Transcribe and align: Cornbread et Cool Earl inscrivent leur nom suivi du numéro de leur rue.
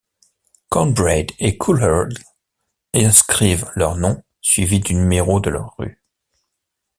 Cornbread 0.71 1.31
et 1.37 1.59
Cool 1.59 1.83
Earl 1.83 2.13
inscrivent 2.95 3.71
leur 3.75 3.95
nom 3.97 4.19
suivi 4.41 4.79
du 4.79 4.95
numéro 4.95 5.39
de 5.39 5.51
leur 5.51 5.75
rue. 5.77 6.01